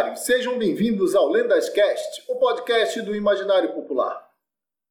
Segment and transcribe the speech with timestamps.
[0.00, 4.18] imaginários, sejam bem-vindos ao Lendascast, o podcast do imaginário popular.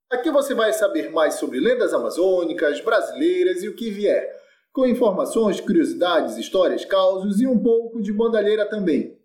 [0.09, 4.30] Aqui você vai saber mais sobre lendas amazônicas, brasileiras e o que vier,
[4.71, 9.18] com informações, curiosidades, histórias, causos e um pouco de bandalheira também.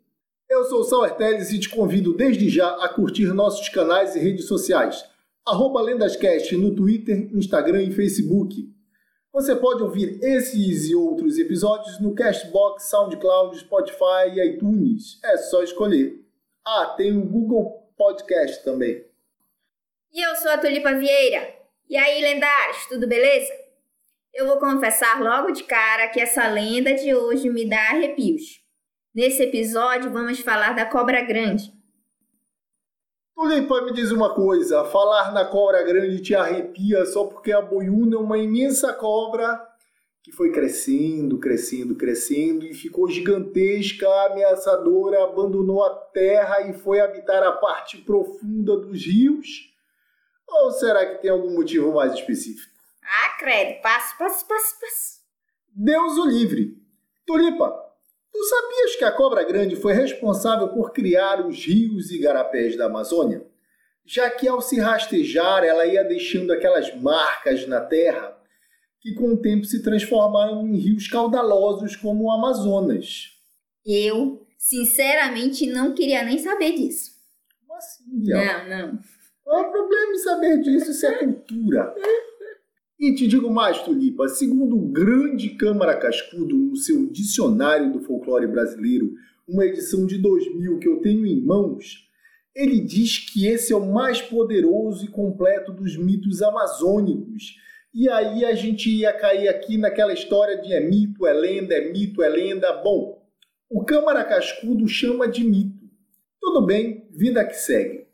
[0.49, 4.47] Eu sou o Teles e te convido desde já a curtir nossos canais e redes
[4.47, 5.05] sociais,
[5.47, 8.74] arroba Lendascast no Twitter, Instagram e Facebook.
[9.35, 15.19] Você pode ouvir esses e outros episódios no Castbox, SoundCloud, Spotify e iTunes.
[15.25, 16.25] É só escolher.
[16.65, 19.05] Ah, tem o Google Podcast também.
[20.13, 21.53] E eu sou a Tulipa Vieira.
[21.91, 23.53] E aí, lendários, tudo beleza?
[24.33, 28.63] Eu vou confessar logo de cara que essa lenda de hoje me dá arrepios.
[29.13, 31.73] Nesse episódio, vamos falar da cobra grande,
[33.35, 38.17] Tulipa, me diz uma coisa: falar na cobra grande te arrepia só porque a boiuna
[38.17, 39.61] é uma imensa cobra
[40.23, 47.43] que foi crescendo, crescendo, crescendo e ficou gigantesca, ameaçadora, abandonou a terra e foi habitar
[47.43, 49.71] a parte profunda dos rios?
[50.49, 52.73] Ou será que tem algum motivo mais específico?
[53.03, 55.21] Ah, credo, passo, passo, passo, passo.
[55.75, 56.75] Deus o livre.
[57.27, 57.84] Tulipa,
[58.35, 62.87] Tu sabias que a cobra grande foi responsável por criar os rios e garapés da
[62.87, 63.47] Amazônia?
[64.05, 68.37] Já que ao se rastejar ela ia deixando aquelas marcas na terra
[69.01, 73.39] que com o tempo se transformaram em rios caudalosos como o Amazonas.
[73.87, 77.13] Eu, sinceramente, não queria nem saber disso.
[77.61, 78.39] Como assim, Biel?
[78.39, 78.99] Não, não.
[79.45, 81.95] Qual é o problema em saber disso se é cultura?
[83.05, 88.47] E te digo mais, Tulipa, segundo o grande Câmara Cascudo, no seu Dicionário do Folclore
[88.47, 89.13] Brasileiro,
[89.47, 92.09] uma edição de 2000 que eu tenho em mãos,
[92.57, 97.57] ele diz que esse é o mais poderoso e completo dos mitos amazônicos.
[97.93, 101.93] E aí a gente ia cair aqui naquela história de é mito, é lenda, é
[101.93, 102.73] mito, é lenda.
[102.73, 103.23] Bom,
[103.69, 105.85] o Câmara Cascudo chama de mito.
[106.41, 108.07] Tudo bem, vida que segue.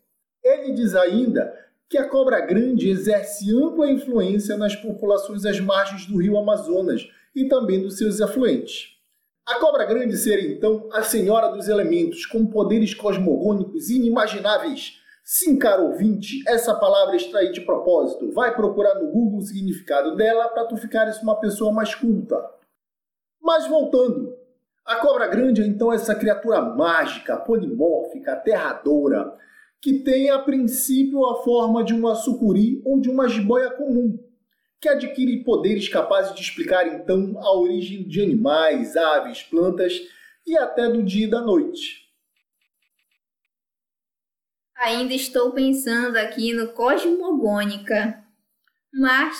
[0.42, 1.54] Ele diz ainda
[1.90, 7.48] que a cobra grande exerce ampla influência nas populações às margens do rio Amazonas e
[7.48, 8.96] também dos seus afluentes.
[9.44, 15.00] A cobra grande seria então a senhora dos elementos, com poderes cosmogônicos inimagináveis.
[15.24, 18.30] Sim, caro ouvinte, essa palavra extraí de propósito.
[18.30, 22.36] Vai procurar no Google o significado dela para tu ficares uma pessoa mais culta.
[23.42, 24.32] Mas voltando,
[24.86, 29.36] a cobra grande é então essa criatura mágica, polimórfica, aterradora,
[29.80, 34.18] que tem a princípio a forma de uma sucuri ou de uma jiboia comum,
[34.80, 40.00] que adquire poderes capazes de explicar então a origem de animais, aves, plantas
[40.46, 42.08] e até do dia e da noite.
[44.76, 48.24] Ainda estou pensando aqui no Cosmogônica,
[48.92, 49.36] mas.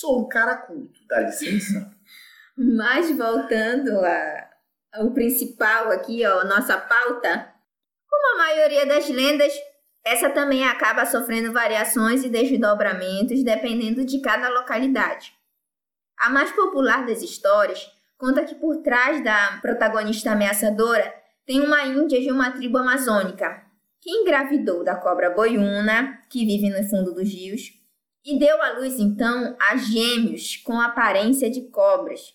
[0.00, 1.94] Sou um cara culto, dá licença?
[2.56, 3.90] mas voltando
[4.92, 7.54] ao principal aqui, ó, nossa pauta,
[8.08, 9.52] como a maioria das lendas,
[10.04, 15.34] essa também acaba sofrendo variações e desdobramentos dependendo de cada localidade.
[16.18, 21.14] A mais popular das histórias conta que por trás da protagonista ameaçadora
[21.46, 23.64] tem uma índia de uma tribo amazônica
[24.00, 27.72] que engravidou da cobra boiuna, que vive no fundo dos rios,
[28.24, 32.34] e deu à luz então a gêmeos com aparência de cobras.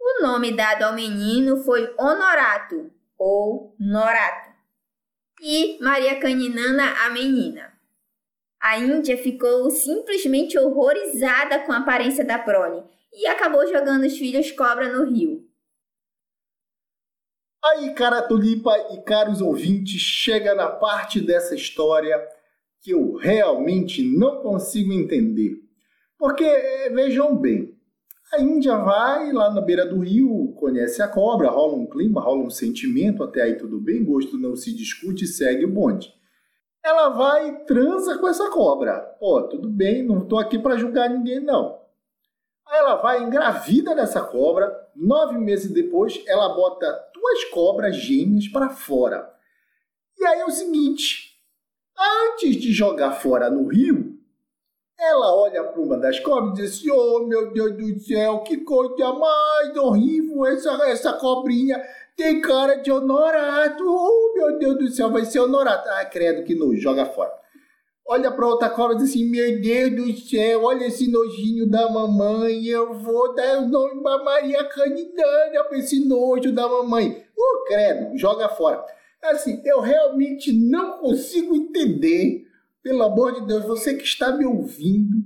[0.00, 4.47] O nome dado ao menino foi Honorato ou Norato
[5.40, 7.72] e Maria Caninana, a menina.
[8.60, 12.82] A Índia ficou simplesmente horrorizada com a aparência da prole
[13.12, 15.46] e acabou jogando os filhos cobra no rio.
[17.64, 22.16] Aí, cara tulipa e caros ouvintes, chega na parte dessa história
[22.80, 25.56] que eu realmente não consigo entender.
[26.16, 27.77] Porque, eh, vejam bem,
[28.32, 32.44] a Índia vai lá na beira do rio, conhece a cobra, rola um clima, rola
[32.44, 36.12] um sentimento, até aí tudo bem, gosto não se discute, segue o bonde.
[36.84, 38.98] Ela vai e transa com essa cobra.
[39.18, 41.78] Pô, tudo bem, não estou aqui para julgar ninguém não.
[42.66, 48.68] Aí ela vai engravida dessa cobra, nove meses depois ela bota duas cobras gêmeas para
[48.68, 49.32] fora.
[50.18, 51.34] E aí é o seguinte,
[51.98, 54.17] antes de jogar fora no rio,
[54.98, 58.58] ela olha para uma das cobras e diz assim, oh meu Deus do céu, que
[58.58, 61.80] coisa mais horrível essa, essa cobrinha.
[62.16, 63.84] Tem cara de honorato.
[63.86, 65.88] Oh meu Deus do céu, vai ser honorato.
[65.88, 67.32] Ah, credo que nojo, joga fora.
[68.04, 71.88] Olha para outra cobra e diz assim, meu Deus do céu, olha esse nojinho da
[71.88, 72.64] mamãe.
[72.64, 77.24] Eu vou dar o nome para Maria Canidana para esse nojo da mamãe.
[77.38, 78.84] Oh, credo, joga fora.
[79.22, 82.47] Assim, eu realmente não consigo entender
[82.88, 85.22] pelo amor de Deus, você que está me ouvindo,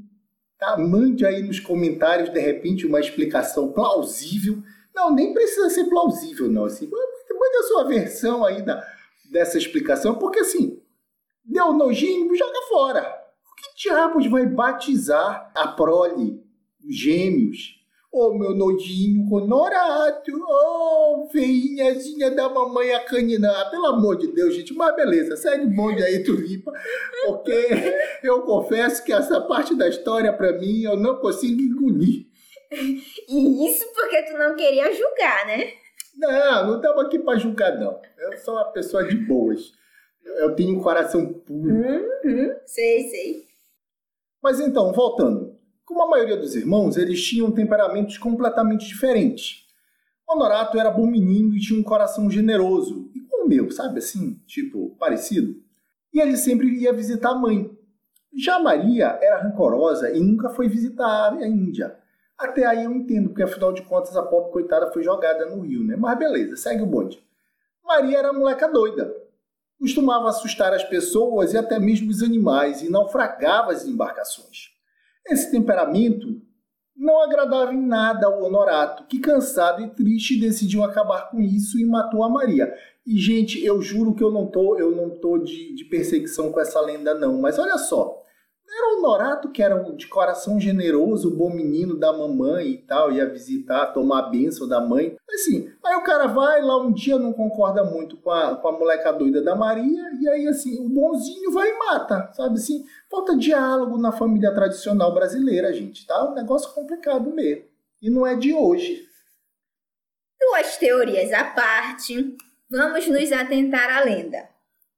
[0.58, 0.76] tá?
[0.76, 4.60] mande aí nos comentários, de repente, uma explicação plausível.
[4.92, 6.64] Não, nem precisa ser plausível, não.
[6.64, 8.84] Assim, mande a sua versão aí da
[9.30, 10.82] dessa explicação, porque assim,
[11.42, 13.02] deu nojinho, joga fora.
[13.02, 16.42] Por que diabos vai batizar a prole,
[16.84, 17.80] os gêmeos?
[18.14, 23.50] Oh, meu nojinho conorato, oh, feinhazinha da mamãe a canina.
[23.50, 26.70] Ah, pelo amor de Deus, gente, mas beleza, segue o bonde aí, Tulipa,
[27.24, 27.68] porque
[28.22, 32.26] eu confesso que essa parte da história, para mim, eu não consigo engolir.
[33.28, 35.72] E isso porque tu não queria julgar, né?
[36.16, 37.98] Não, não estamos aqui para julgar, não.
[38.18, 39.72] Eu sou uma pessoa de boas.
[40.22, 41.74] Eu tenho um coração puro.
[41.74, 43.46] Uhum, sei, sei.
[44.42, 45.61] Mas então, voltando.
[45.84, 49.66] Como a maioria dos irmãos, eles tinham temperamentos completamente diferentes.
[50.28, 53.10] Honorato era bom menino e tinha um coração generoso.
[53.14, 54.40] E como o meu, sabe assim?
[54.46, 55.54] Tipo, parecido.
[56.12, 57.70] E ele sempre ia visitar a mãe.
[58.34, 61.98] Já Maria era rancorosa e nunca foi visitar a Índia.
[62.38, 65.84] Até aí eu entendo, porque afinal de contas a pobre coitada foi jogada no rio,
[65.84, 65.96] né?
[65.96, 67.22] Mas beleza, segue o bonde.
[67.84, 69.14] Maria era moleca doida.
[69.78, 74.70] Costumava assustar as pessoas e até mesmo os animais e naufragava as embarcações.
[75.26, 76.40] Esse temperamento
[76.96, 81.84] não agradava em nada ao Honorato, que cansado e triste decidiu acabar com isso e
[81.84, 82.72] matou a Maria.
[83.06, 86.60] E gente, eu juro que eu não tô, eu não tô de, de perseguição com
[86.60, 88.21] essa lenda não, mas olha só,
[88.74, 93.28] era o Norato, que era de coração generoso, bom menino da mamãe e tal, ia
[93.28, 95.14] visitar, tomar a bênção da mãe.
[95.30, 98.72] Assim, aí o cara vai lá um dia, não concorda muito com a, com a
[98.72, 102.84] moleca doida da Maria, e aí assim, o bonzinho vai e mata, sabe assim?
[103.10, 106.30] Falta diálogo na família tradicional brasileira, gente, tá?
[106.30, 107.64] Um negócio complicado mesmo.
[108.00, 109.06] E não é de hoje.
[110.40, 112.36] Duas teorias à parte,
[112.70, 114.48] vamos nos atentar à lenda.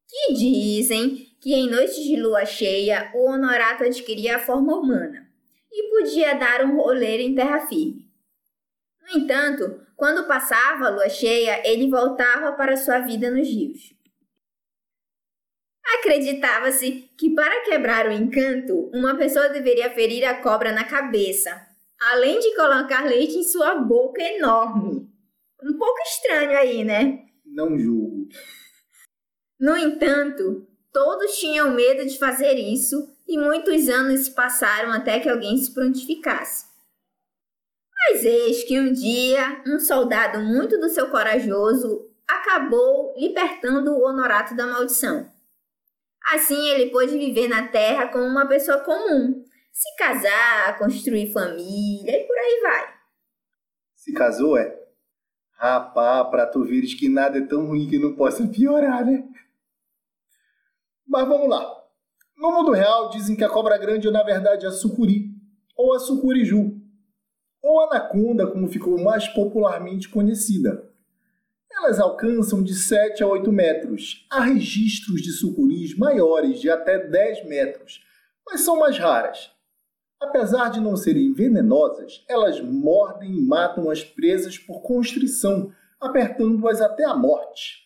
[0.09, 5.31] Que dizem que em noites de lua cheia o honorato adquiria a forma humana
[5.71, 8.11] e podia dar um roleiro em terra firme.
[9.03, 13.93] No entanto, quando passava a lua cheia, ele voltava para sua vida nos rios.
[15.99, 21.61] Acreditava-se que para quebrar o encanto, uma pessoa deveria ferir a cobra na cabeça,
[22.01, 25.07] além de colocar leite em sua boca enorme.
[25.63, 27.27] Um pouco estranho aí, né?
[27.45, 28.29] Não julgo.
[29.61, 35.29] No entanto, Todos tinham medo de fazer isso e muitos anos se passaram até que
[35.29, 36.67] alguém se prontificasse.
[37.93, 44.55] Mas eis que um dia um soldado muito do seu corajoso acabou libertando o Honorato
[44.55, 45.29] da maldição.
[46.33, 52.25] Assim ele pôde viver na terra como uma pessoa comum, se casar, construir família e
[52.25, 52.95] por aí vai.
[53.97, 54.81] Se casou, é?
[55.55, 59.25] Rapá, pra tu vires que nada é tão ruim que não possa piorar, né?
[61.07, 61.85] Mas vamos lá.
[62.37, 65.31] No mundo real, dizem que a cobra grande é na verdade a sucuri,
[65.77, 66.81] ou a sucuriju,
[67.63, 70.91] ou anaconda, como ficou mais popularmente conhecida.
[71.71, 74.27] Elas alcançam de 7 a 8 metros.
[74.31, 78.01] Há registros de sucuris maiores, de até 10 metros,
[78.47, 79.51] mas são mais raras.
[80.21, 87.05] Apesar de não serem venenosas, elas mordem e matam as presas por constrição, apertando-as até
[87.05, 87.84] a morte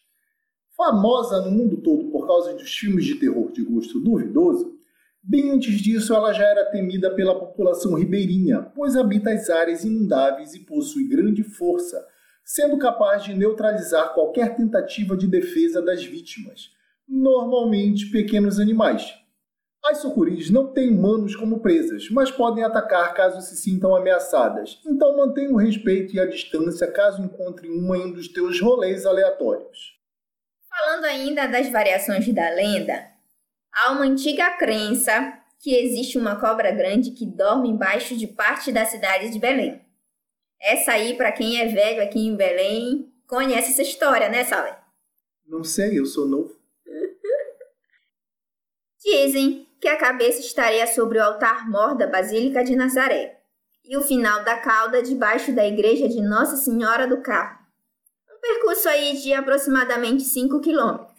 [0.79, 4.79] famosa no mundo todo por causa dos filmes de terror de gosto duvidoso,
[5.21, 10.55] bem antes disso ela já era temida pela população ribeirinha, pois habita as áreas inundáveis
[10.55, 12.07] e possui grande força,
[12.45, 16.71] sendo capaz de neutralizar qualquer tentativa de defesa das vítimas,
[17.09, 19.13] normalmente pequenos animais.
[19.85, 25.17] As sucuris não têm humanos como presas, mas podem atacar caso se sintam ameaçadas, então
[25.17, 29.98] mantenha o respeito e a distância caso encontre uma em um dos teus rolês aleatórios.
[30.79, 33.05] Falando ainda das variações da lenda,
[33.73, 38.85] há uma antiga crença que existe uma cobra grande que dorme embaixo de parte da
[38.85, 39.85] cidade de Belém.
[40.61, 44.79] Essa aí, para quem é velho aqui em Belém, conhece essa história, né, Salé?
[45.45, 46.57] Não sei, eu sou novo.
[49.03, 53.41] Dizem que a cabeça estaria sobre o altar mor da Basílica de Nazaré
[53.85, 57.58] e o final da cauda debaixo da igreja de Nossa Senhora do Carmo
[58.41, 61.17] percurso aí de aproximadamente 5 quilômetros.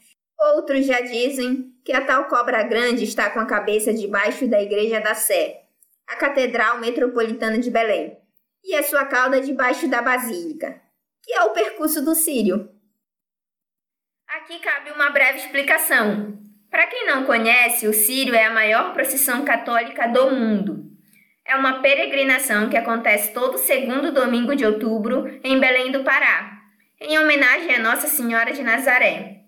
[0.55, 5.01] Outros já dizem que a tal cobra grande está com a cabeça debaixo da Igreja
[5.01, 5.63] da Sé,
[6.07, 8.17] a Catedral Metropolitana de Belém,
[8.63, 10.81] e a sua cauda debaixo da Basílica,
[11.23, 12.69] que é o percurso do Sírio.
[14.27, 16.37] Aqui cabe uma breve explicação.
[16.69, 20.85] Para quem não conhece, o Sírio é a maior procissão católica do mundo.
[21.45, 26.48] É uma peregrinação que acontece todo segundo domingo de outubro em Belém do Pará,
[27.01, 29.43] em homenagem a Nossa Senhora de Nazaré.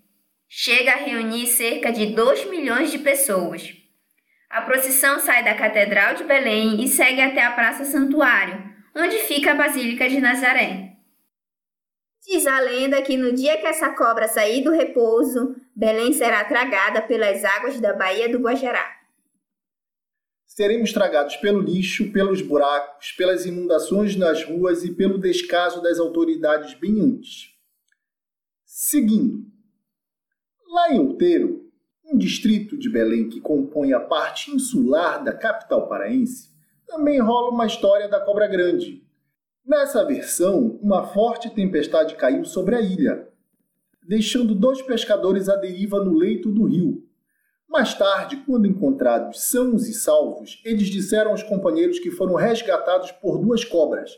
[0.48, 3.74] Chega a reunir cerca de 2 milhões de pessoas.
[4.50, 8.64] A procissão sai da Catedral de Belém e segue até a Praça Santuário,
[8.96, 10.92] onde fica a Basílica de Nazaré.
[12.26, 17.02] Diz a lenda que no dia que essa cobra sair do repouso, Belém será tragada
[17.02, 19.01] pelas águas da Baía do Guajará.
[20.54, 26.74] Seremos tragados pelo lixo, pelos buracos, pelas inundações nas ruas e pelo descaso das autoridades
[26.74, 27.54] bem antes.
[28.66, 29.46] Seguindo.
[30.68, 31.72] Lá em Outeiro,
[32.04, 36.50] um distrito de Belém que compõe a parte insular da capital paraense,
[36.86, 39.08] também rola uma história da cobra grande.
[39.66, 43.26] Nessa versão, uma forte tempestade caiu sobre a ilha,
[44.06, 47.10] deixando dois pescadores à deriva no leito do rio.
[47.72, 53.38] Mais tarde, quando encontrados sãos e salvos, eles disseram aos companheiros que foram resgatados por
[53.38, 54.12] duas cobras,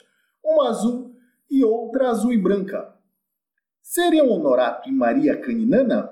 [0.44, 1.16] uma azul
[1.52, 2.96] e outra azul e branca.
[3.80, 6.12] Seriam Honorato e Maria Caninana?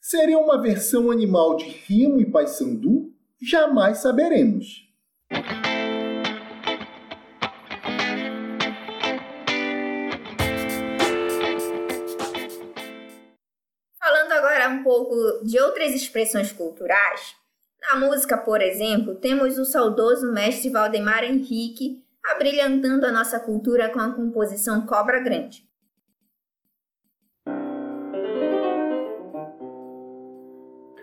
[0.00, 3.12] Seriam uma versão animal de Rimo e Paysandu?
[3.42, 4.85] Jamais saberemos.
[14.68, 17.36] Um pouco de outras expressões culturais,
[17.88, 24.00] na música, por exemplo, temos o saudoso mestre Valdemar Henrique abrilhantando a nossa cultura com
[24.00, 25.64] a composição Cobra Grande.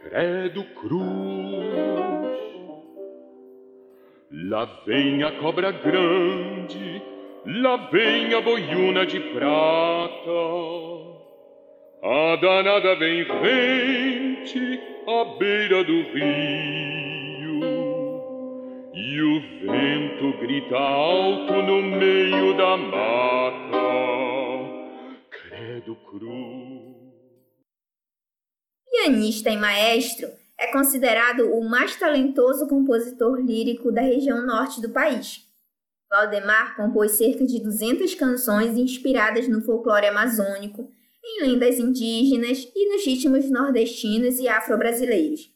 [0.04, 1.04] Credo cruz,
[4.30, 7.02] lá vem a cobra grande,
[7.46, 11.13] lá vem a boiuna de prata.
[12.06, 17.62] A danada vem rente à beira do rio.
[18.94, 23.78] E o vento grita alto no meio da mata.
[25.30, 26.94] Credo cruz
[28.92, 35.48] Pianista e maestro, é considerado o mais talentoso compositor lírico da região norte do país.
[36.12, 40.92] Valdemar compôs cerca de 200 canções inspiradas no folclore amazônico
[41.24, 45.50] em lendas indígenas e nos ritmos nordestinos e afro-brasileiros.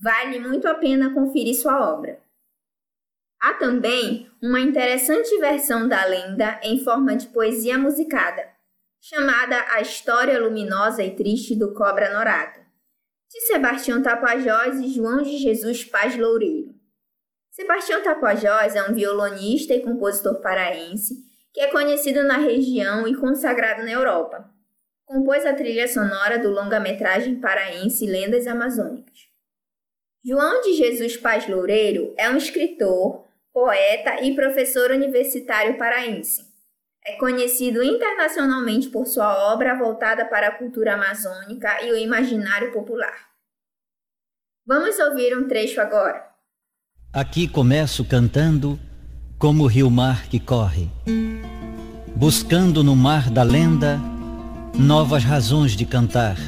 [0.00, 2.22] Vale muito a pena conferir sua obra.
[3.40, 8.48] Há também uma interessante versão da lenda em forma de poesia musicada,
[9.00, 12.60] chamada A História Luminosa e Triste do Cobra Norato,
[13.30, 16.74] de Sebastião Tapajós e João de Jesus Paz Loureiro.
[17.50, 23.82] Sebastião Tapajós é um violonista e compositor paraense que é conhecido na região e consagrado
[23.82, 24.57] na Europa
[25.08, 29.26] compôs a trilha sonora do longa-metragem paraense Lendas Amazônicas.
[30.22, 36.46] João de Jesus Paz Loureiro é um escritor, poeta e professor universitário paraense.
[37.02, 43.28] É conhecido internacionalmente por sua obra voltada para a cultura amazônica e o imaginário popular.
[44.66, 46.28] Vamos ouvir um trecho agora.
[47.10, 48.78] Aqui começo cantando
[49.38, 50.90] como o rio-mar que corre,
[52.14, 53.98] buscando no mar da lenda
[54.78, 56.38] novas razões de cantar.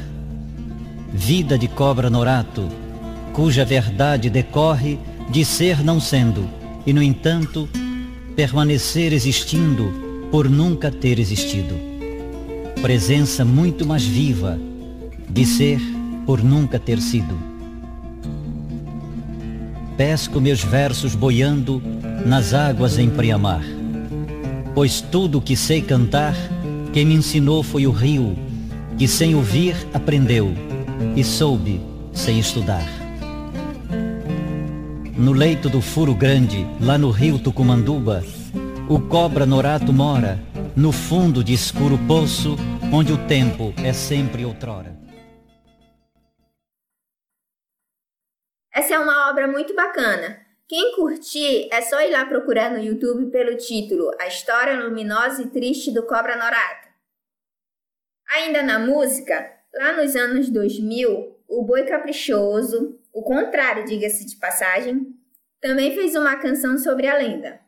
[1.13, 2.69] Vida de cobra norato,
[3.33, 4.97] cuja verdade decorre
[5.29, 6.47] de ser não sendo,
[6.85, 7.67] e no entanto,
[8.33, 11.75] permanecer existindo por nunca ter existido.
[12.81, 14.57] Presença muito mais viva
[15.29, 15.81] de ser
[16.25, 17.37] por nunca ter sido.
[19.97, 21.83] Pesco meus versos boiando
[22.25, 23.63] nas águas em preamar,
[24.73, 26.33] pois tudo que sei cantar
[26.93, 28.35] quem me ensinou foi o rio,
[28.97, 30.49] que sem ouvir aprendeu
[31.15, 31.81] e soube
[32.13, 32.83] sem estudar.
[35.17, 38.23] No leito do furo grande, lá no rio Tucumanduba,
[38.89, 40.37] o cobra norato mora,
[40.75, 42.57] no fundo de escuro poço,
[42.91, 44.99] onde o tempo é sempre outrora.
[48.73, 50.39] Essa é uma obra muito bacana.
[50.67, 55.47] Quem curtir, é só ir lá procurar no YouTube pelo título A História Luminosa e
[55.47, 56.80] Triste do Cobra Norato.
[58.33, 59.45] Ainda na música,
[59.75, 65.05] lá nos anos 2000, o Boi Caprichoso, o contrário, diga-se de passagem,
[65.61, 67.59] também fez uma canção sobre a lenda.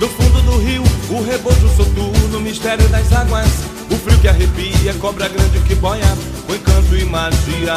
[0.00, 3.46] Do fundo do rio, o rebojo soturno, mistério das águas,
[3.88, 6.02] o frio que arrepia, cobra grande que boia,
[6.48, 7.76] o encanto e magia.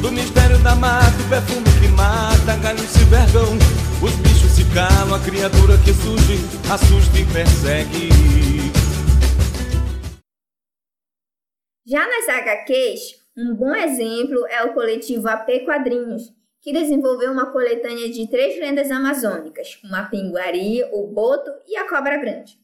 [0.00, 3.58] Do mistério da mata, o perfume que mata, galho e vergão,
[4.00, 6.36] os bichos calam, a criatura que surge,
[6.70, 8.12] assusta e persegue.
[11.86, 13.00] Já nas HQs,
[13.38, 16.24] um bom exemplo é o coletivo AP Quadrinhos,
[16.60, 22.18] que desenvolveu uma coletânea de três lendas amazônicas, uma pinguari, o boto e a cobra
[22.18, 22.58] grande.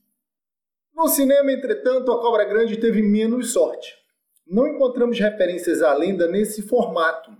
[0.94, 3.94] No cinema, entretanto, a cobra grande teve menos sorte.
[4.46, 7.30] Não encontramos referências à lenda nesse formato,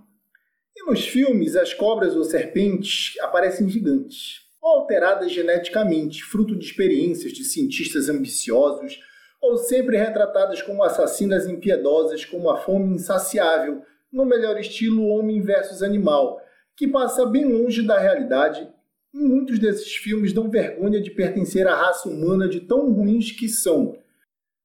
[0.75, 4.41] e nos filmes, as cobras ou serpentes aparecem gigantes.
[4.63, 8.97] Ou alteradas geneticamente, fruto de experiências de cientistas ambiciosos,
[9.41, 15.83] ou sempre retratadas como assassinas impiedosas com uma fome insaciável, no melhor estilo homem versus
[15.83, 16.41] animal,
[16.77, 18.71] que passa bem longe da realidade.
[19.13, 23.49] E muitos desses filmes dão vergonha de pertencer à raça humana de tão ruins que
[23.49, 23.97] são.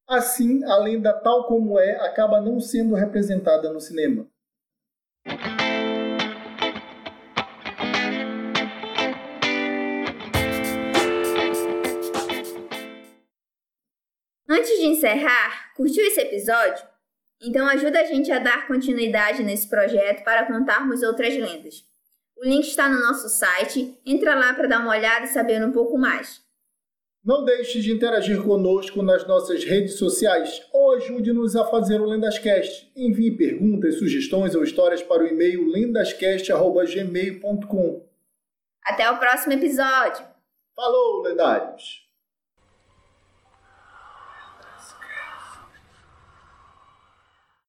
[0.09, 4.29] Assim, a lenda tal como é acaba não sendo representada no cinema.
[14.69, 16.87] Antes de encerrar, curtiu esse episódio?
[17.41, 21.87] Então ajuda a gente a dar continuidade nesse projeto para contarmos outras lendas.
[22.37, 25.73] O link está no nosso site, entra lá para dar uma olhada e saber um
[25.73, 26.43] pouco mais.
[27.25, 32.93] Não deixe de interagir conosco nas nossas redes sociais ou ajude-nos a fazer o Lendascast.
[32.95, 38.07] Envie perguntas, sugestões ou histórias para o e-mail lendascast.gmail.com.
[38.85, 40.27] Até o próximo episódio!
[40.77, 42.07] Falou, lendários!